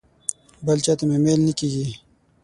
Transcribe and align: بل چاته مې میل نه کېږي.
بل 0.65 0.77
چاته 0.85 1.03
مې 1.09 1.17
میل 1.23 1.41
نه 1.47 1.53
کېږي. 1.59 1.87